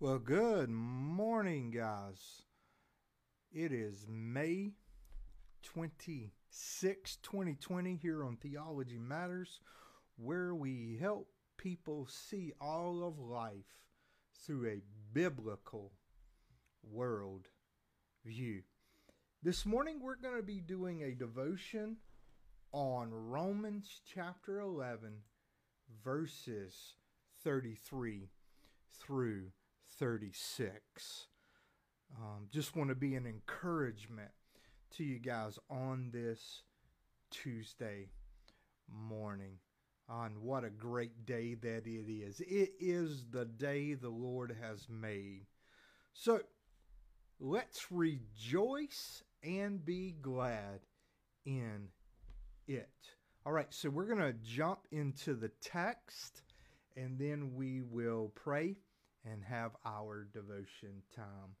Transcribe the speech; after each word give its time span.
Well, 0.00 0.20
good 0.20 0.70
morning, 0.70 1.72
guys. 1.72 2.42
It 3.50 3.72
is 3.72 4.06
May 4.08 4.74
26, 5.64 7.16
2020, 7.16 7.96
here 7.96 8.24
on 8.24 8.36
Theology 8.36 8.96
Matters, 8.96 9.58
where 10.16 10.54
we 10.54 10.98
help 11.00 11.26
people 11.56 12.06
see 12.08 12.52
all 12.60 13.02
of 13.02 13.18
life 13.18 13.82
through 14.46 14.68
a 14.68 14.82
biblical 15.12 15.90
world 16.88 17.48
view. 18.24 18.62
This 19.42 19.66
morning, 19.66 19.98
we're 20.00 20.14
going 20.14 20.36
to 20.36 20.44
be 20.44 20.60
doing 20.60 21.02
a 21.02 21.10
devotion 21.10 21.96
on 22.70 23.10
Romans 23.12 24.00
chapter 24.14 24.60
11, 24.60 25.14
verses 26.04 26.94
33 27.42 28.28
through 28.92 29.46
36. 29.98 31.26
Um, 32.16 32.46
just 32.50 32.76
want 32.76 32.88
to 32.88 32.94
be 32.94 33.14
an 33.14 33.26
encouragement 33.26 34.30
to 34.96 35.04
you 35.04 35.18
guys 35.18 35.58
on 35.70 36.10
this 36.12 36.62
Tuesday 37.30 38.08
morning. 38.88 39.58
On 40.08 40.40
what 40.40 40.64
a 40.64 40.70
great 40.70 41.26
day 41.26 41.54
that 41.54 41.86
it 41.86 42.10
is. 42.10 42.40
It 42.40 42.72
is 42.80 43.26
the 43.30 43.44
day 43.44 43.92
the 43.92 44.08
Lord 44.08 44.56
has 44.62 44.86
made. 44.88 45.44
So 46.14 46.40
let's 47.38 47.92
rejoice 47.92 49.22
and 49.42 49.84
be 49.84 50.16
glad 50.22 50.80
in 51.44 51.88
it. 52.66 52.88
All 53.44 53.52
right, 53.52 53.66
so 53.70 53.90
we're 53.90 54.06
going 54.06 54.18
to 54.18 54.34
jump 54.42 54.80
into 54.90 55.34
the 55.34 55.50
text 55.60 56.42
and 56.96 57.18
then 57.18 57.52
we 57.54 57.82
will 57.82 58.32
pray 58.34 58.76
and 59.24 59.42
have 59.44 59.72
our 59.84 60.26
devotion 60.32 61.02
time 61.14 61.56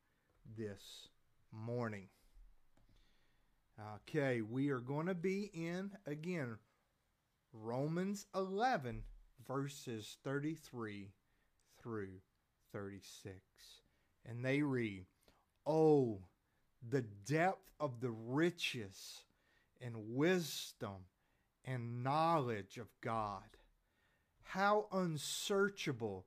this 0.56 1.08
morning. 1.52 2.08
Okay, 3.96 4.40
we 4.42 4.70
are 4.70 4.80
going 4.80 5.06
to 5.06 5.14
be 5.14 5.50
in 5.54 5.92
again 6.06 6.56
Romans 7.52 8.26
11, 8.34 9.02
verses 9.46 10.16
33 10.24 11.10
through 11.80 12.20
36. 12.72 13.36
And 14.26 14.44
they 14.44 14.62
read, 14.62 15.06
Oh, 15.66 16.18
the 16.88 17.02
depth 17.02 17.70
of 17.80 18.00
the 18.00 18.10
riches 18.10 19.22
and 19.80 19.94
wisdom 20.14 21.06
and 21.64 22.02
knowledge 22.02 22.78
of 22.78 22.88
God! 23.00 23.42
How 24.42 24.86
unsearchable 24.92 26.26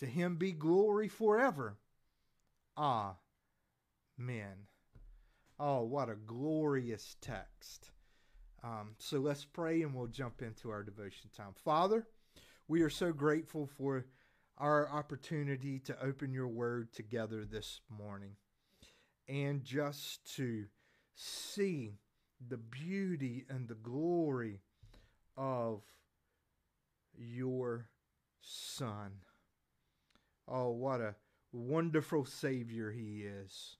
To 0.00 0.06
him 0.06 0.36
be 0.36 0.52
glory 0.52 1.08
forever. 1.08 1.76
Amen. 2.76 3.16
Oh, 5.58 5.82
what 5.82 6.08
a 6.08 6.14
glorious 6.14 7.16
text. 7.20 7.90
Um, 8.64 8.94
so 8.98 9.18
let's 9.18 9.44
pray 9.44 9.82
and 9.82 9.94
we'll 9.94 10.06
jump 10.06 10.40
into 10.40 10.70
our 10.70 10.82
devotion 10.82 11.28
time. 11.36 11.52
Father, 11.54 12.06
we 12.66 12.80
are 12.80 12.88
so 12.88 13.12
grateful 13.12 13.66
for 13.66 14.06
our 14.56 14.88
opportunity 14.88 15.78
to 15.80 16.02
open 16.02 16.32
your 16.32 16.48
word 16.48 16.94
together 16.94 17.44
this 17.44 17.80
morning 17.90 18.36
and 19.28 19.64
just 19.64 20.34
to 20.36 20.64
see 21.14 21.98
the 22.48 22.56
beauty 22.56 23.44
and 23.50 23.68
the 23.68 23.74
glory 23.74 24.60
of 25.36 25.82
your 27.14 27.90
Son. 28.40 29.12
Oh, 30.50 30.70
what 30.70 31.00
a 31.00 31.14
wonderful 31.52 32.24
Savior 32.24 32.90
He 32.90 33.22
is. 33.22 33.76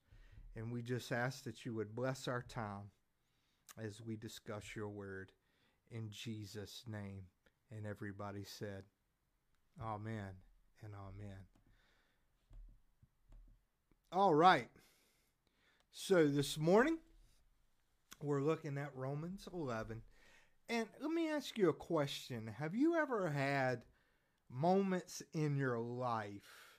And 0.54 0.72
we 0.72 0.82
just 0.82 1.10
ask 1.10 1.42
that 1.44 1.64
you 1.64 1.74
would 1.74 1.96
bless 1.96 2.28
our 2.28 2.42
time 2.48 2.90
as 3.82 4.00
we 4.00 4.16
discuss 4.16 4.76
your 4.76 4.88
word 4.88 5.32
in 5.90 6.10
Jesus' 6.10 6.84
name. 6.86 7.22
And 7.70 7.86
everybody 7.86 8.44
said, 8.44 8.84
Amen 9.82 10.34
and 10.84 10.92
Amen. 10.94 11.38
All 14.12 14.34
right. 14.34 14.68
So 15.92 16.28
this 16.28 16.56
morning, 16.58 16.98
we're 18.22 18.42
looking 18.42 18.78
at 18.78 18.94
Romans 18.94 19.48
11. 19.52 20.02
And 20.68 20.86
let 21.00 21.10
me 21.10 21.28
ask 21.30 21.58
you 21.58 21.68
a 21.68 21.74
question 21.74 22.54
Have 22.58 22.74
you 22.74 22.96
ever 22.96 23.28
had 23.28 23.82
moments 24.50 25.22
in 25.32 25.56
your 25.56 25.78
life 25.78 26.70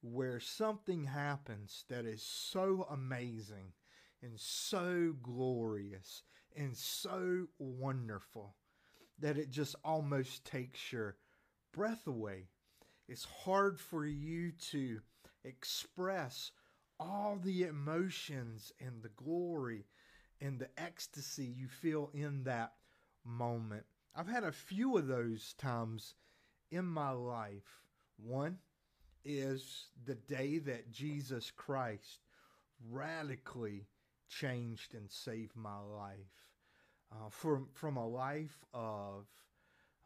where 0.00 0.40
something 0.40 1.04
happens 1.04 1.84
that 1.88 2.04
is 2.04 2.22
so 2.22 2.86
amazing 2.90 3.72
and 4.22 4.38
so 4.38 5.14
glorious 5.22 6.22
and 6.56 6.76
so 6.76 7.46
wonderful 7.58 8.54
that 9.18 9.36
it 9.36 9.50
just 9.50 9.74
almost 9.84 10.44
takes 10.44 10.92
your 10.92 11.16
breath 11.72 12.06
away. 12.06 12.48
It's 13.08 13.24
hard 13.24 13.80
for 13.80 14.06
you 14.06 14.52
to 14.70 15.00
express 15.44 16.52
all 17.00 17.38
the 17.42 17.64
emotions 17.64 18.72
and 18.80 19.02
the 19.02 19.10
glory 19.10 19.86
and 20.40 20.58
the 20.58 20.68
ecstasy 20.76 21.44
you 21.44 21.68
feel 21.68 22.10
in 22.12 22.44
that 22.44 22.72
moment. 23.24 23.84
I've 24.14 24.28
had 24.28 24.44
a 24.44 24.52
few 24.52 24.96
of 24.96 25.06
those 25.06 25.54
times 25.58 26.14
in 26.70 26.84
my 26.84 27.10
life. 27.10 27.82
One 28.16 28.58
is 29.24 29.86
the 30.04 30.14
day 30.14 30.58
that 30.58 30.90
Jesus 30.90 31.50
Christ 31.50 32.20
radically 32.90 33.86
changed 34.28 34.94
and 34.94 35.10
saved 35.10 35.56
my 35.56 35.78
life. 35.78 36.16
Uh, 37.10 37.30
from 37.30 37.68
from 37.72 37.96
a 37.96 38.06
life 38.06 38.64
of 38.74 39.24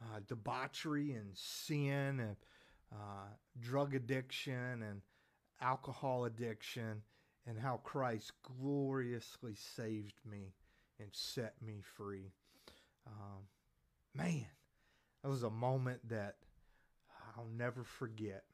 uh, 0.00 0.21
debauchery 0.28 1.12
and 1.12 1.31
sin 1.34 2.21
and 2.21 2.37
uh, 2.93 3.27
drug 3.61 3.94
addiction 3.94 4.83
and 4.83 5.00
alcohol 5.61 6.25
addiction, 6.27 7.03
and 7.47 7.59
how 7.59 7.79
Christ 7.79 8.33
gloriously 8.61 9.55
saved 9.55 10.21
me 10.29 10.55
and 11.00 11.09
set 11.12 11.55
me 11.61 11.81
free. 11.97 12.33
Um, 13.06 13.47
man, 14.15 14.47
that 15.23 15.29
was 15.29 15.43
a 15.43 15.50
moment 15.50 16.09
that 16.09 16.37
I'll 17.37 17.48
never 17.56 17.84
forget. 17.84 18.44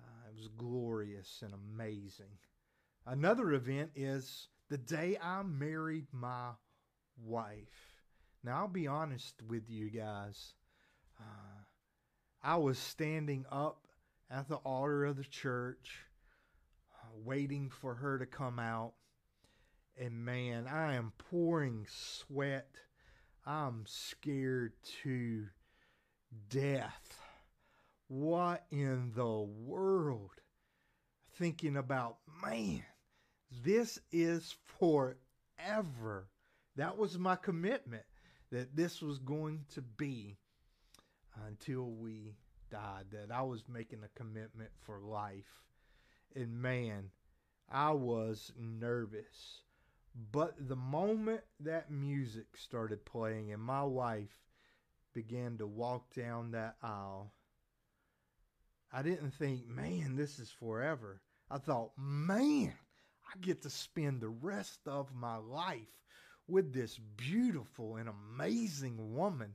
Uh, 0.00 0.30
it 0.30 0.36
was 0.36 0.48
glorious 0.48 1.42
and 1.42 1.52
amazing. 1.54 2.38
Another 3.06 3.52
event 3.52 3.90
is 3.94 4.48
the 4.68 4.78
day 4.78 5.16
I 5.22 5.42
married 5.42 6.06
my 6.12 6.50
wife. 7.22 8.02
Now, 8.42 8.58
I'll 8.58 8.68
be 8.68 8.86
honest 8.86 9.34
with 9.48 9.68
you 9.68 9.90
guys. 9.90 10.54
Uh, 11.20 11.62
I 12.42 12.56
was 12.56 12.78
standing 12.78 13.44
up 13.50 13.86
at 14.30 14.48
the 14.48 14.56
altar 14.56 15.04
of 15.04 15.16
the 15.16 15.24
church, 15.24 16.04
uh, 16.94 17.08
waiting 17.24 17.70
for 17.70 17.94
her 17.94 18.18
to 18.18 18.26
come 18.26 18.58
out. 18.58 18.94
And 19.98 20.24
man, 20.24 20.66
I 20.66 20.94
am 20.94 21.12
pouring 21.16 21.86
sweat. 21.88 22.68
I'm 23.46 23.84
scared 23.86 24.72
to 25.02 25.46
death. 26.48 27.25
What 28.08 28.66
in 28.70 29.12
the 29.14 29.40
world? 29.40 30.30
Thinking 31.34 31.76
about, 31.76 32.18
man, 32.42 32.84
this 33.64 33.98
is 34.12 34.54
forever. 34.78 36.28
That 36.76 36.96
was 36.96 37.18
my 37.18 37.36
commitment 37.36 38.04
that 38.50 38.76
this 38.76 39.02
was 39.02 39.18
going 39.18 39.64
to 39.74 39.82
be 39.82 40.36
until 41.46 41.90
we 41.90 42.36
died, 42.70 43.06
that 43.10 43.34
I 43.34 43.42
was 43.42 43.68
making 43.68 44.00
a 44.04 44.18
commitment 44.18 44.70
for 44.82 45.00
life. 45.00 45.64
And 46.34 46.60
man, 46.60 47.10
I 47.70 47.90
was 47.90 48.52
nervous. 48.58 49.62
But 50.32 50.54
the 50.68 50.76
moment 50.76 51.42
that 51.60 51.90
music 51.90 52.56
started 52.56 53.04
playing 53.04 53.52
and 53.52 53.60
my 53.60 53.82
wife 53.82 54.40
began 55.12 55.58
to 55.58 55.66
walk 55.66 56.14
down 56.14 56.52
that 56.52 56.76
aisle, 56.82 57.32
I 58.96 59.02
didn't 59.02 59.32
think, 59.32 59.68
man, 59.68 60.16
this 60.16 60.38
is 60.38 60.50
forever. 60.50 61.20
I 61.50 61.58
thought, 61.58 61.90
man, 61.98 62.72
I 63.26 63.38
get 63.42 63.60
to 63.62 63.70
spend 63.70 64.22
the 64.22 64.30
rest 64.30 64.80
of 64.86 65.14
my 65.14 65.36
life 65.36 66.00
with 66.48 66.72
this 66.72 66.98
beautiful 67.18 67.96
and 67.96 68.08
amazing 68.08 69.14
woman. 69.14 69.52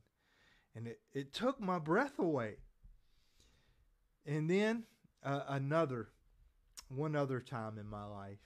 And 0.75 0.85
it, 0.85 0.99
it 1.11 1.33
took 1.33 1.59
my 1.59 1.79
breath 1.79 2.19
away. 2.19 2.57
And 4.27 4.47
then 4.47 4.83
uh, 5.23 5.41
another, 5.47 6.09
one 6.89 7.15
other 7.15 7.39
time 7.39 7.79
in 7.79 7.87
my 7.87 8.05
life, 8.05 8.37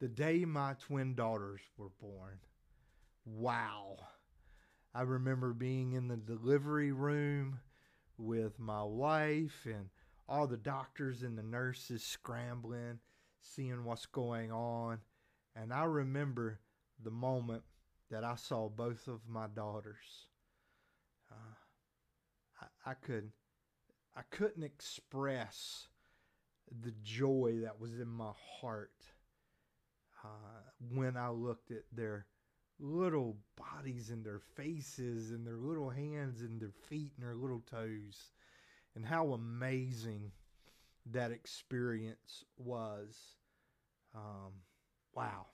the 0.00 0.06
day 0.06 0.44
my 0.44 0.74
twin 0.86 1.16
daughters 1.16 1.60
were 1.76 1.90
born. 2.00 2.38
Wow. 3.26 3.96
I 4.94 5.02
remember 5.02 5.54
being 5.54 5.94
in 5.94 6.06
the 6.06 6.16
delivery 6.16 6.92
room 6.92 7.58
with 8.16 8.60
my 8.60 8.84
wife 8.84 9.66
and 9.66 9.88
all 10.28 10.46
the 10.46 10.56
doctors 10.56 11.22
and 11.22 11.36
the 11.36 11.42
nurses 11.42 12.02
scrambling, 12.02 12.98
seeing 13.40 13.84
what's 13.84 14.06
going 14.06 14.50
on. 14.50 14.98
And 15.54 15.72
I 15.72 15.84
remember 15.84 16.60
the 17.02 17.10
moment 17.10 17.62
that 18.10 18.24
I 18.24 18.36
saw 18.36 18.68
both 18.68 19.08
of 19.08 19.20
my 19.28 19.46
daughters. 19.54 20.28
Uh, 21.30 22.64
I, 22.86 22.90
I 22.90 22.94
could 22.94 23.30
I 24.16 24.22
couldn't 24.30 24.62
express 24.62 25.88
the 26.82 26.92
joy 27.02 27.58
that 27.62 27.80
was 27.80 27.98
in 27.98 28.08
my 28.08 28.30
heart 28.60 28.92
uh, 30.24 30.62
when 30.92 31.16
I 31.16 31.30
looked 31.30 31.72
at 31.72 31.82
their 31.92 32.26
little 32.78 33.36
bodies 33.56 34.10
and 34.10 34.24
their 34.24 34.40
faces 34.56 35.30
and 35.30 35.46
their 35.46 35.56
little 35.56 35.90
hands 35.90 36.40
and 36.42 36.60
their 36.60 36.72
feet 36.88 37.12
and 37.16 37.26
their 37.26 37.34
little 37.34 37.62
toes 37.68 38.30
and 38.94 39.04
how 39.04 39.32
amazing 39.32 40.32
that 41.06 41.30
experience 41.30 42.44
was. 42.56 43.16
Um, 44.14 44.52
wow. 45.14 45.46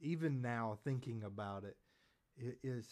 Even 0.00 0.40
now, 0.40 0.78
thinking 0.84 1.22
about 1.24 1.64
it, 1.64 1.76
it 2.36 2.58
is 2.62 2.86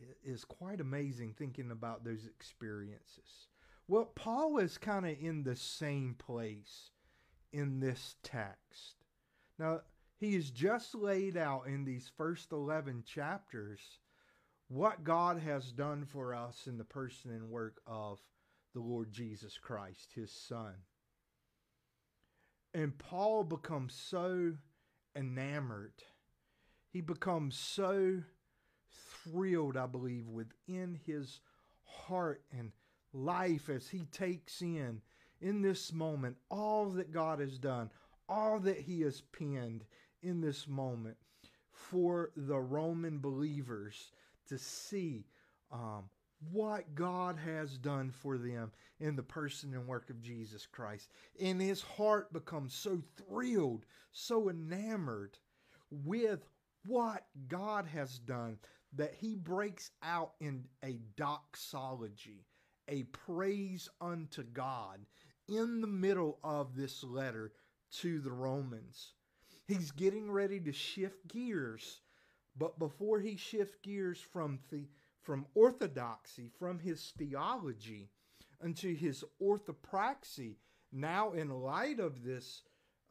it 0.00 0.16
is 0.24 0.44
quite 0.44 0.80
amazing 0.80 1.34
thinking 1.36 1.70
about 1.70 2.04
those 2.04 2.26
experiences. 2.26 3.48
Well, 3.88 4.06
Paul 4.14 4.58
is 4.58 4.78
kind 4.78 5.06
of 5.06 5.16
in 5.20 5.42
the 5.42 5.56
same 5.56 6.14
place 6.18 6.90
in 7.52 7.80
this 7.80 8.16
text. 8.22 9.04
Now, 9.58 9.80
he 10.16 10.34
has 10.34 10.50
just 10.50 10.94
laid 10.94 11.36
out 11.36 11.66
in 11.66 11.84
these 11.84 12.10
first 12.16 12.52
11 12.52 13.04
chapters 13.06 13.80
what 14.68 15.04
God 15.04 15.38
has 15.40 15.72
done 15.72 16.06
for 16.06 16.34
us 16.34 16.66
in 16.66 16.78
the 16.78 16.84
person 16.84 17.30
and 17.32 17.50
work 17.50 17.80
of 17.86 18.20
the 18.74 18.80
Lord 18.80 19.12
Jesus 19.12 19.58
Christ, 19.58 20.12
his 20.14 20.32
son. 20.32 20.74
And 22.74 22.96
Paul 22.96 23.44
becomes 23.44 23.94
so 23.94 24.54
enamored. 25.14 26.02
He 26.90 27.00
becomes 27.00 27.56
so 27.56 28.22
thrilled, 29.24 29.76
I 29.76 29.86
believe, 29.86 30.26
within 30.28 30.98
his 31.06 31.40
heart 31.84 32.42
and 32.50 32.72
life 33.12 33.68
as 33.68 33.88
he 33.88 34.06
takes 34.06 34.62
in, 34.62 35.02
in 35.40 35.60
this 35.60 35.92
moment, 35.92 36.36
all 36.50 36.90
that 36.90 37.12
God 37.12 37.40
has 37.40 37.58
done, 37.58 37.90
all 38.28 38.58
that 38.60 38.78
he 38.78 39.02
has 39.02 39.20
penned 39.20 39.84
in 40.22 40.40
this 40.40 40.66
moment 40.66 41.16
for 41.72 42.30
the 42.36 42.58
Roman 42.58 43.18
believers 43.18 44.12
to 44.48 44.56
see 44.56 45.26
um, 45.70 46.08
what 46.50 46.94
God 46.94 47.38
has 47.38 47.78
done 47.78 48.10
for 48.10 48.36
them 48.36 48.72
in 49.00 49.16
the 49.16 49.22
person 49.22 49.74
and 49.74 49.86
work 49.86 50.10
of 50.10 50.22
Jesus 50.22 50.66
Christ. 50.66 51.10
And 51.40 51.60
his 51.60 51.82
heart 51.82 52.32
becomes 52.32 52.74
so 52.74 53.02
thrilled, 53.16 53.84
so 54.12 54.48
enamored 54.48 55.38
with 55.90 56.40
what 56.86 57.24
God 57.48 57.86
has 57.86 58.18
done 58.18 58.58
that 58.94 59.14
he 59.14 59.34
breaks 59.34 59.90
out 60.02 60.32
in 60.40 60.64
a 60.84 60.98
doxology, 61.16 62.44
a 62.88 63.04
praise 63.04 63.88
unto 64.00 64.42
God 64.42 65.00
in 65.48 65.80
the 65.80 65.86
middle 65.86 66.38
of 66.42 66.76
this 66.76 67.02
letter 67.02 67.52
to 68.00 68.20
the 68.20 68.32
Romans. 68.32 69.14
He's 69.66 69.90
getting 69.90 70.30
ready 70.30 70.60
to 70.60 70.72
shift 70.72 71.28
gears, 71.28 72.00
but 72.56 72.78
before 72.78 73.20
he 73.20 73.36
shifts 73.36 73.76
gears 73.82 74.18
from 74.18 74.58
the 74.70 74.88
from 75.22 75.46
orthodoxy, 75.54 76.50
from 76.58 76.78
his 76.78 77.12
theology, 77.16 78.10
unto 78.62 78.94
his 78.94 79.24
orthopraxy, 79.40 80.56
now 80.92 81.32
in 81.32 81.48
light 81.48 82.00
of 82.00 82.22
this 82.22 82.62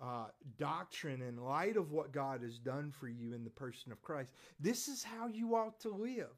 uh, 0.01 0.25
doctrine, 0.57 1.21
in 1.21 1.37
light 1.37 1.77
of 1.77 1.91
what 1.91 2.11
God 2.11 2.41
has 2.41 2.57
done 2.57 2.91
for 2.91 3.07
you 3.07 3.33
in 3.33 3.43
the 3.43 3.49
person 3.49 3.91
of 3.91 4.01
Christ, 4.01 4.33
this 4.59 4.87
is 4.87 5.03
how 5.03 5.27
you 5.27 5.55
ought 5.55 5.79
to 5.81 5.89
live. 5.89 6.29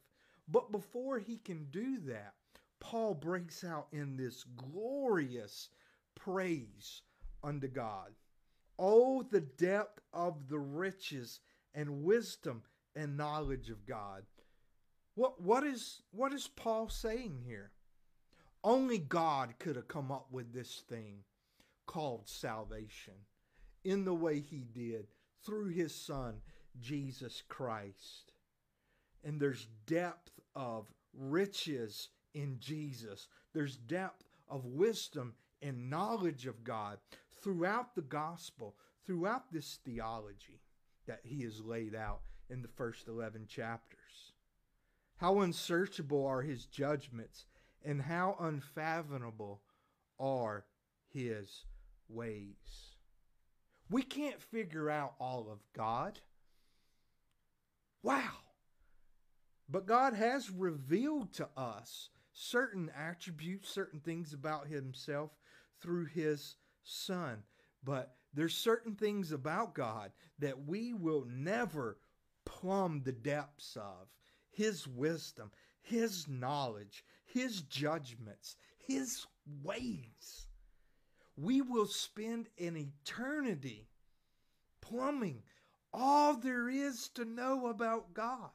But 0.47 0.71
before 0.71 1.19
he 1.19 1.37
can 1.37 1.65
do 1.71 1.97
that, 2.07 2.33
Paul 2.79 3.13
breaks 3.13 3.63
out 3.63 3.87
in 3.93 4.17
this 4.17 4.43
glorious 4.43 5.69
praise 6.15 7.01
unto 7.43 7.67
God. 7.67 8.11
Oh, 8.77 9.23
the 9.23 9.41
depth 9.41 10.01
of 10.11 10.49
the 10.49 10.59
riches 10.59 11.39
and 11.73 12.03
wisdom 12.03 12.63
and 12.95 13.15
knowledge 13.15 13.69
of 13.69 13.85
God. 13.85 14.23
What 15.15 15.41
what 15.41 15.63
is 15.63 16.01
what 16.11 16.33
is 16.33 16.47
Paul 16.47 16.89
saying 16.89 17.43
here? 17.45 17.71
Only 18.63 18.97
God 18.97 19.55
could 19.59 19.75
have 19.75 19.87
come 19.87 20.11
up 20.11 20.27
with 20.31 20.53
this 20.53 20.83
thing 20.87 21.23
called 21.85 22.27
salvation 22.27 23.13
in 23.83 24.05
the 24.05 24.13
way 24.13 24.39
he 24.39 24.65
did 24.73 25.07
through 25.45 25.69
his 25.69 25.93
son 25.93 26.35
Jesus 26.79 27.43
Christ. 27.47 28.31
And 29.23 29.39
there's 29.39 29.67
depth 29.85 30.39
of 30.55 30.85
riches 31.13 32.09
in 32.33 32.57
Jesus. 32.59 33.27
There's 33.53 33.75
depth 33.75 34.23
of 34.49 34.65
wisdom 34.65 35.33
and 35.61 35.89
knowledge 35.89 36.45
of 36.45 36.63
God 36.63 36.97
throughout 37.41 37.95
the 37.95 38.01
gospel, 38.01 38.75
throughout 39.05 39.51
this 39.51 39.79
theology 39.85 40.61
that 41.07 41.21
he 41.23 41.43
has 41.43 41.61
laid 41.61 41.95
out 41.95 42.21
in 42.49 42.61
the 42.61 42.67
first 42.67 43.07
11 43.07 43.47
chapters. 43.47 43.99
How 45.23 45.39
unsearchable 45.39 46.25
are 46.25 46.41
his 46.41 46.65
judgments, 46.65 47.45
and 47.85 48.01
how 48.01 48.35
unfathomable 48.41 49.61
are 50.19 50.65
his 51.13 51.63
ways. 52.09 52.97
We 53.89 54.01
can't 54.01 54.41
figure 54.41 54.89
out 54.89 55.13
all 55.21 55.47
of 55.49 55.59
God. 55.71 56.19
Wow. 58.01 58.33
But 59.69 59.85
God 59.85 60.13
has 60.13 60.51
revealed 60.51 61.31
to 61.35 61.47
us 61.55 62.09
certain 62.33 62.91
attributes, 62.93 63.69
certain 63.69 64.01
things 64.01 64.33
about 64.33 64.67
himself 64.67 65.31
through 65.79 66.07
his 66.07 66.57
son. 66.83 67.43
But 67.81 68.17
there's 68.33 68.55
certain 68.55 68.95
things 68.95 69.31
about 69.31 69.73
God 69.73 70.11
that 70.39 70.65
we 70.67 70.93
will 70.93 71.25
never 71.29 71.97
plumb 72.43 73.03
the 73.05 73.13
depths 73.13 73.77
of 73.77 74.09
his 74.53 74.87
wisdom, 74.87 75.51
his 75.81 76.27
knowledge, 76.27 77.03
his 77.25 77.61
judgments, 77.63 78.55
his 78.87 79.25
ways. 79.63 80.47
We 81.35 81.61
will 81.61 81.87
spend 81.87 82.47
an 82.59 82.77
eternity 82.77 83.87
plumbing 84.81 85.41
all 85.93 86.35
there 86.35 86.69
is 86.69 87.09
to 87.09 87.25
know 87.25 87.67
about 87.67 88.13
God 88.13 88.49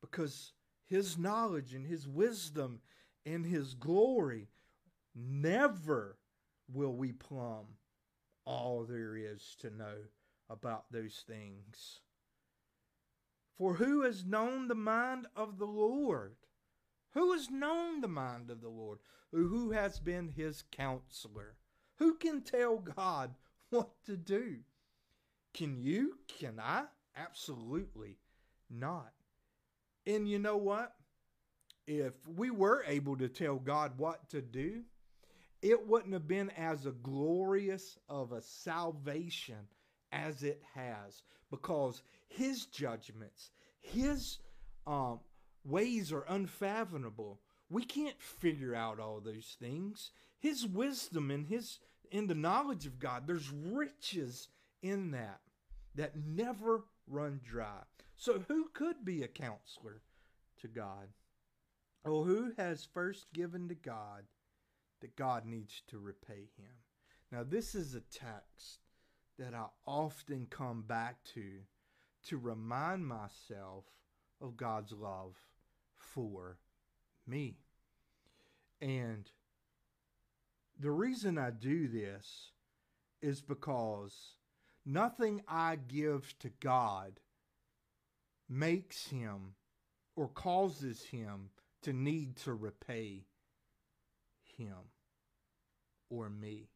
because 0.00 0.52
his 0.84 1.18
knowledge 1.18 1.74
and 1.74 1.86
his 1.86 2.06
wisdom 2.06 2.80
and 3.24 3.46
his 3.46 3.74
glory 3.74 4.48
never 5.14 6.16
will 6.72 6.94
we 6.94 7.12
plumb 7.12 7.66
all 8.44 8.84
there 8.84 9.16
is 9.16 9.56
to 9.60 9.70
know 9.70 9.94
about 10.50 10.84
those 10.90 11.24
things. 11.26 12.00
For 13.56 13.74
who 13.74 14.02
has 14.02 14.24
known 14.24 14.68
the 14.68 14.74
mind 14.74 15.26
of 15.36 15.58
the 15.58 15.66
Lord? 15.66 16.36
Who 17.12 17.32
has 17.32 17.50
known 17.50 18.00
the 18.00 18.08
mind 18.08 18.50
of 18.50 18.60
the 18.60 18.68
Lord? 18.68 18.98
Who 19.30 19.70
has 19.72 19.98
been 19.98 20.28
his 20.28 20.64
counselor? 20.72 21.56
Who 21.96 22.14
can 22.14 22.42
tell 22.42 22.78
God 22.78 23.34
what 23.70 23.90
to 24.06 24.16
do? 24.16 24.56
Can 25.52 25.76
you? 25.76 26.18
Can 26.26 26.58
I? 26.58 26.84
Absolutely 27.16 28.18
not. 28.70 29.12
And 30.06 30.28
you 30.28 30.38
know 30.38 30.56
what? 30.56 30.94
If 31.86 32.14
we 32.26 32.50
were 32.50 32.84
able 32.86 33.16
to 33.16 33.28
tell 33.28 33.56
God 33.56 33.98
what 33.98 34.28
to 34.30 34.40
do, 34.40 34.82
it 35.60 35.86
wouldn't 35.86 36.12
have 36.12 36.26
been 36.26 36.50
as 36.50 36.86
a 36.86 36.92
glorious 36.92 37.98
of 38.08 38.32
a 38.32 38.42
salvation 38.42 39.68
as 40.12 40.42
it 40.42 40.62
has 40.74 41.22
because 41.50 42.02
his 42.28 42.66
judgments, 42.66 43.50
his 43.80 44.38
um, 44.86 45.20
ways 45.64 46.12
are 46.12 46.24
unfathomable. 46.28 47.40
We 47.70 47.84
can't 47.84 48.20
figure 48.20 48.74
out 48.74 49.00
all 49.00 49.20
those 49.20 49.56
things. 49.58 50.10
His 50.38 50.66
wisdom 50.66 51.30
and 51.30 51.46
his 51.46 51.78
in 52.10 52.26
the 52.26 52.34
knowledge 52.34 52.84
of 52.84 52.98
God, 52.98 53.26
there's 53.26 53.50
riches 53.50 54.48
in 54.82 55.12
that 55.12 55.40
that 55.94 56.16
never 56.16 56.84
run 57.06 57.40
dry. 57.44 57.82
So 58.16 58.44
who 58.48 58.68
could 58.74 59.04
be 59.04 59.22
a 59.22 59.28
counselor 59.28 60.02
to 60.60 60.68
God? 60.68 61.08
Or 62.04 62.24
who 62.24 62.52
has 62.58 62.84
first 62.84 63.32
given 63.32 63.68
to 63.68 63.74
God 63.74 64.24
that 65.00 65.16
God 65.16 65.46
needs 65.46 65.82
to 65.88 65.98
repay 65.98 66.48
him? 66.58 66.74
Now 67.30 67.44
this 67.44 67.74
is 67.74 67.94
a 67.94 68.00
text 68.00 68.81
that 69.42 69.54
I 69.54 69.64
often 69.86 70.46
come 70.48 70.82
back 70.82 71.16
to 71.34 71.42
to 72.28 72.38
remind 72.38 73.04
myself 73.04 73.84
of 74.40 74.56
God's 74.56 74.92
love 74.92 75.34
for 75.96 76.58
me. 77.26 77.56
And 78.80 79.28
the 80.78 80.92
reason 80.92 81.38
I 81.38 81.50
do 81.50 81.88
this 81.88 82.52
is 83.20 83.40
because 83.40 84.36
nothing 84.86 85.42
I 85.48 85.76
give 85.88 86.38
to 86.38 86.50
God 86.60 87.18
makes 88.48 89.08
him 89.08 89.54
or 90.14 90.28
causes 90.28 91.02
him 91.02 91.50
to 91.82 91.92
need 91.92 92.36
to 92.36 92.54
repay 92.54 93.24
him 94.56 94.90
or 96.10 96.30
me. 96.30 96.68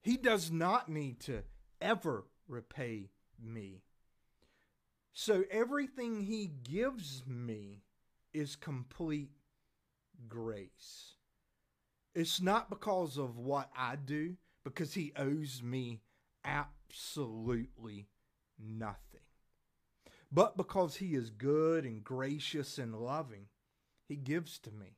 He 0.00 0.16
does 0.16 0.50
not 0.50 0.88
need 0.88 1.20
to 1.20 1.42
ever 1.82 2.24
repay 2.48 3.10
me. 3.42 3.82
So 5.12 5.44
everything 5.50 6.22
he 6.22 6.46
gives 6.46 7.22
me 7.26 7.82
is 8.32 8.56
complete 8.56 9.30
grace. 10.28 11.16
It's 12.14 12.40
not 12.40 12.70
because 12.70 13.18
of 13.18 13.36
what 13.36 13.70
I 13.76 13.96
do, 13.96 14.36
because 14.64 14.94
he 14.94 15.12
owes 15.16 15.62
me 15.62 16.00
absolutely 16.44 18.08
nothing. 18.58 19.20
But 20.30 20.56
because 20.56 20.96
he 20.96 21.14
is 21.14 21.30
good 21.30 21.84
and 21.84 22.02
gracious 22.02 22.78
and 22.78 22.94
loving, 22.94 23.46
he 24.08 24.16
gives 24.16 24.58
to 24.60 24.70
me. 24.70 24.96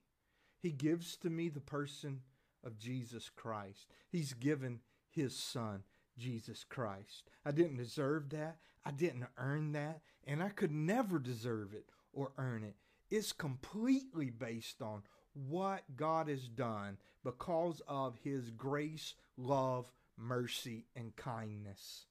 He 0.60 0.70
gives 0.70 1.16
to 1.18 1.30
me 1.30 1.48
the 1.48 1.60
person 1.60 2.20
of 2.64 2.78
Jesus 2.78 3.30
Christ. 3.34 3.86
He's 4.10 4.32
given 4.32 4.80
his 5.10 5.36
son, 5.36 5.82
Jesus 6.18 6.64
Christ. 6.64 7.30
I 7.44 7.50
didn't 7.50 7.76
deserve 7.76 8.30
that. 8.30 8.56
I 8.84 8.90
didn't 8.90 9.26
earn 9.38 9.72
that. 9.72 10.00
And 10.26 10.42
I 10.42 10.48
could 10.50 10.72
never 10.72 11.18
deserve 11.18 11.72
it 11.72 11.86
or 12.12 12.32
earn 12.38 12.64
it. 12.64 12.76
It's 13.10 13.32
completely 13.32 14.30
based 14.30 14.82
on 14.82 15.02
what 15.34 15.82
God 15.96 16.28
has 16.28 16.48
done 16.48 16.98
because 17.22 17.82
of 17.88 18.16
his 18.22 18.50
grace, 18.50 19.14
love, 19.36 19.90
mercy, 20.16 20.86
and 20.96 21.14
kindness. 21.16 22.06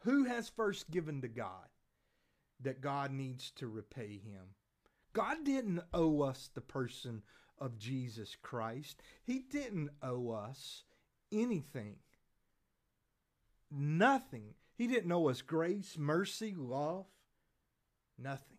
Who 0.00 0.24
has 0.24 0.48
first 0.48 0.90
given 0.90 1.20
to 1.22 1.28
God 1.28 1.68
that 2.60 2.80
God 2.80 3.12
needs 3.12 3.50
to 3.52 3.68
repay 3.68 4.18
him? 4.18 4.54
God 5.12 5.44
didn't 5.44 5.82
owe 5.92 6.22
us 6.22 6.50
the 6.54 6.60
person 6.60 7.22
of 7.58 7.78
Jesus 7.78 8.36
Christ. 8.40 9.02
He 9.22 9.40
didn't 9.40 9.90
owe 10.02 10.30
us 10.30 10.84
anything. 11.30 11.96
Nothing. 13.74 14.54
He 14.76 14.86
didn't 14.86 15.08
know 15.08 15.28
us 15.28 15.42
grace, 15.42 15.96
mercy, 15.96 16.54
love. 16.56 17.06
Nothing. 18.18 18.58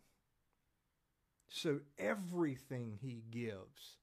So 1.47 1.81
everything 1.99 2.97
he 2.99 3.23
gives 3.29 3.97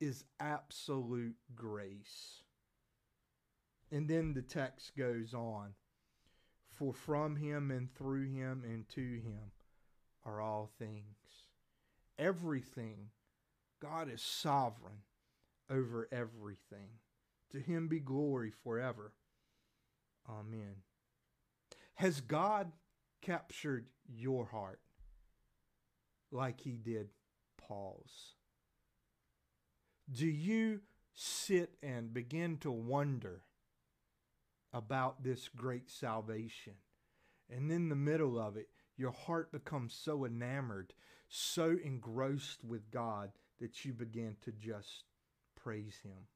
is 0.00 0.24
absolute 0.38 1.34
grace. 1.54 2.42
And 3.90 4.08
then 4.08 4.34
the 4.34 4.42
text 4.42 4.96
goes 4.96 5.34
on 5.34 5.74
For 6.70 6.92
from 6.92 7.36
him 7.36 7.70
and 7.70 7.92
through 7.94 8.30
him 8.30 8.62
and 8.64 8.88
to 8.90 9.00
him 9.00 9.52
are 10.24 10.40
all 10.40 10.70
things. 10.78 11.16
Everything. 12.18 13.10
God 13.80 14.10
is 14.10 14.22
sovereign 14.22 15.02
over 15.70 16.08
everything. 16.12 17.00
To 17.52 17.58
him 17.58 17.88
be 17.88 18.00
glory 18.00 18.50
forever. 18.50 19.12
Amen. 20.28 20.76
Has 21.94 22.20
God 22.20 22.72
captured 23.22 23.86
your 24.06 24.46
heart 24.46 24.80
like 26.30 26.60
he 26.60 26.72
did 26.76 27.08
Paul's? 27.56 28.34
Do 30.10 30.26
you 30.26 30.80
sit 31.14 31.74
and 31.82 32.12
begin 32.12 32.58
to 32.58 32.70
wonder 32.70 33.42
about 34.72 35.22
this 35.22 35.48
great 35.48 35.90
salvation? 35.90 36.74
And 37.50 37.70
in 37.70 37.88
the 37.88 37.96
middle 37.96 38.38
of 38.38 38.56
it, 38.56 38.68
your 38.96 39.12
heart 39.12 39.52
becomes 39.52 39.94
so 39.94 40.24
enamored, 40.24 40.92
so 41.28 41.76
engrossed 41.82 42.64
with 42.64 42.90
God 42.90 43.30
that 43.60 43.84
you 43.84 43.92
begin 43.92 44.36
to 44.42 44.52
just 44.52 45.04
praise 45.54 45.98
Him. 46.02 46.26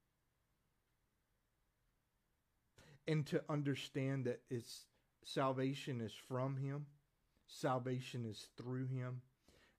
And 3.10 3.26
to 3.26 3.42
understand 3.48 4.26
that 4.26 4.40
it's 4.50 4.84
salvation 5.24 6.00
is 6.00 6.12
from 6.28 6.56
Him, 6.56 6.86
salvation 7.48 8.24
is 8.24 8.48
through 8.56 8.86
Him, 8.86 9.22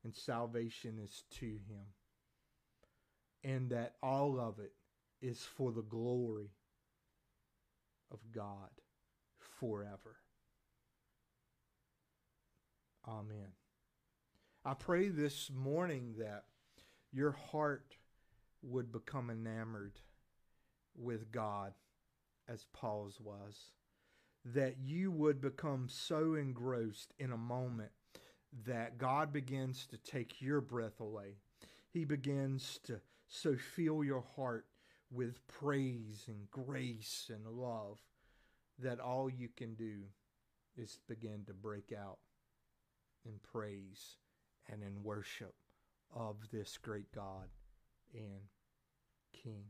and 0.03 0.13
salvation 0.13 0.99
is 1.01 1.23
to 1.39 1.45
Him 1.45 1.85
and 3.43 3.69
that 3.69 3.95
all 4.03 4.39
of 4.39 4.59
it 4.59 4.73
is 5.21 5.43
for 5.57 5.71
the 5.71 5.81
glory 5.81 6.51
of 8.11 8.19
God 8.31 8.69
forever. 9.59 10.17
Amen. 13.07 13.53
I 14.63 14.75
pray 14.75 15.09
this 15.09 15.49
morning 15.49 16.15
that 16.19 16.43
your 17.11 17.31
heart 17.31 17.95
would 18.61 18.91
become 18.91 19.31
enamored 19.31 19.99
with 20.95 21.31
God 21.31 21.73
as 22.51 22.65
Paul's 22.73 23.19
was, 23.19 23.71
that 24.43 24.75
you 24.83 25.11
would 25.11 25.39
become 25.39 25.87
so 25.89 26.33
engrossed 26.33 27.13
in 27.19 27.31
a 27.31 27.37
moment 27.37 27.91
that 28.65 28.97
God 28.97 29.31
begins 29.31 29.87
to 29.87 29.97
take 29.97 30.41
your 30.41 30.61
breath 30.61 30.99
away. 30.99 31.35
He 31.89 32.05
begins 32.05 32.79
to 32.83 32.99
so 33.27 33.55
fill 33.55 34.03
your 34.03 34.23
heart 34.35 34.65
with 35.11 35.45
praise 35.47 36.25
and 36.27 36.49
grace 36.49 37.29
and 37.33 37.45
love 37.47 37.99
that 38.79 38.99
all 38.99 39.29
you 39.29 39.49
can 39.55 39.75
do 39.75 40.03
is 40.75 40.99
begin 41.07 41.43
to 41.45 41.53
break 41.53 41.93
out 41.97 42.17
in 43.25 43.33
praise 43.51 44.17
and 44.71 44.81
in 44.83 45.03
worship 45.03 45.53
of 46.13 46.35
this 46.51 46.77
great 46.77 47.11
God 47.13 47.49
and 48.13 48.41
King. 49.31 49.65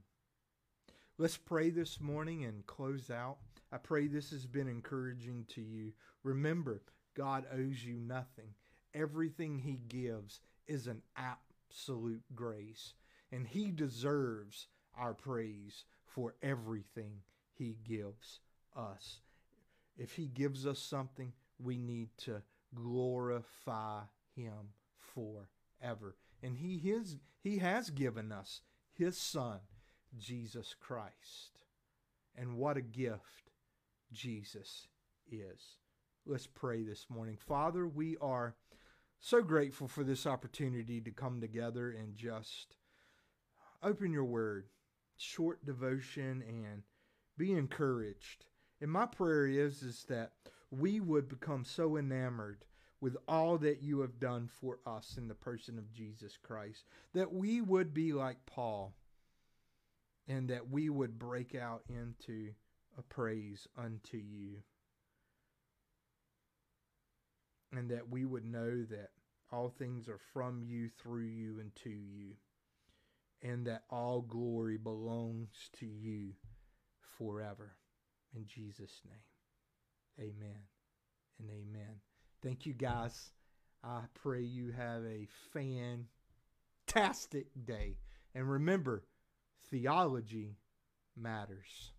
Let's 1.21 1.37
pray 1.37 1.69
this 1.69 2.01
morning 2.01 2.45
and 2.45 2.65
close 2.65 3.11
out. 3.11 3.37
I 3.71 3.77
pray 3.77 4.07
this 4.07 4.31
has 4.31 4.47
been 4.47 4.67
encouraging 4.67 5.45
to 5.49 5.61
you. 5.61 5.93
Remember, 6.23 6.81
God 7.13 7.45
owes 7.53 7.85
you 7.85 7.99
nothing. 7.99 8.55
Everything 8.95 9.59
He 9.59 9.81
gives 9.87 10.39
is 10.65 10.87
an 10.87 11.03
absolute 11.15 12.23
grace 12.33 12.95
and 13.31 13.45
He 13.45 13.69
deserves 13.69 14.65
our 14.97 15.13
praise 15.13 15.83
for 16.07 16.33
everything 16.41 17.17
He 17.53 17.77
gives 17.87 18.39
us. 18.75 19.19
If 19.99 20.13
He 20.13 20.25
gives 20.25 20.65
us 20.65 20.79
something, 20.79 21.33
we 21.59 21.77
need 21.77 22.09
to 22.23 22.41
glorify 22.73 23.99
Him 24.35 24.73
forever. 24.97 26.15
And 26.41 26.57
He 26.57 26.77
is 26.77 27.17
He 27.43 27.59
has 27.59 27.91
given 27.91 28.31
us 28.31 28.61
His 28.91 29.19
Son, 29.19 29.59
Jesus 30.18 30.75
Christ. 30.80 31.60
And 32.36 32.58
what 32.58 32.77
a 32.77 32.82
gift 32.82 33.51
Jesus 34.12 34.88
is. 35.30 35.77
Let's 36.25 36.48
pray 36.48 36.84
this 36.84 37.08
morning. 37.10 37.38
Father, 37.38 37.88
we 37.88 38.18
are 38.22 38.56
so 39.20 39.41
grateful 39.41 39.88
for 39.88 40.03
this 40.03 40.25
opportunity 40.25 41.01
to 41.01 41.12
come 41.12 41.41
together 41.41 41.91
and 41.91 42.15
just 42.15 42.75
open 43.84 44.12
your 44.12 44.25
word, 44.25 44.68
short 45.18 45.65
devotion, 45.65 46.44
and 46.48 46.84
be 47.38 47.53
encouraged. 47.53 48.46
And 48.80 48.91
my 48.91 49.06
prayer 49.06 49.48
is, 49.48 49.82
is 49.82 50.06
that 50.10 50.32
we 50.70 51.00
would 51.00 51.27
become 51.27 51.65
so 51.65 51.98
enamored 51.98 52.65
with 53.00 53.18
all 53.27 53.58
that 53.58 53.82
you 53.82 54.00
have 54.01 54.20
done 54.20 54.48
for 54.48 54.80
us 54.86 55.15
in 55.18 55.27
the 55.27 55.34
person 55.34 55.77
of 55.77 55.91
Jesus 55.91 56.38
Christ, 56.41 56.86
that 57.13 57.34
we 57.34 57.62
would 57.62 57.94
be 57.94 58.13
like 58.13 58.46
Paul 58.46 58.94
and 60.27 60.49
that 60.49 60.69
we 60.69 60.89
would 60.89 61.19
break 61.19 61.55
out 61.55 61.83
into 61.89 62.51
a 62.97 63.01
praise 63.01 63.67
unto 63.77 64.17
you. 64.17 64.57
And 67.73 67.89
that 67.89 68.09
we 68.09 68.25
would 68.25 68.45
know 68.45 68.83
that 68.89 69.11
all 69.51 69.69
things 69.69 70.09
are 70.09 70.19
from 70.33 70.61
you, 70.61 70.89
through 71.01 71.25
you, 71.25 71.59
and 71.59 71.73
to 71.83 71.89
you 71.89 72.35
and 73.41 73.65
that 73.65 73.83
all 73.89 74.21
glory 74.21 74.77
belongs 74.77 75.69
to 75.79 75.85
you 75.85 76.33
forever. 77.17 77.75
In 78.35 78.45
Jesus' 78.45 79.01
name, 79.05 80.29
amen 80.29 80.59
and 81.39 81.49
amen. 81.49 82.01
Thank 82.41 82.65
you, 82.65 82.73
guys. 82.73 83.31
I 83.83 84.01
pray 84.13 84.41
you 84.41 84.71
have 84.71 85.03
a 85.03 85.27
fantastic 86.87 87.47
day. 87.65 87.97
And 88.35 88.49
remember, 88.49 89.03
theology 89.71 90.57
matters. 91.17 91.91